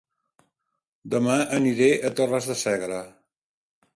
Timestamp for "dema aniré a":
1.15-2.11